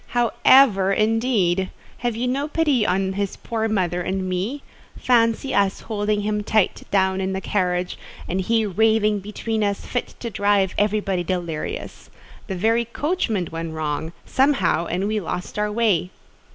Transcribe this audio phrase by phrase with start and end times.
[0.17, 1.69] "How ever, indeed!
[1.99, 4.63] Have you no pity on his poor mother and me?
[4.97, 10.15] Fancy us holding him tight down in the carriage, and he raving between us, fit
[10.19, 12.09] to drive everybody delirious.
[12.47, 16.09] The very coachman went wrong, somehow, and we lost our way."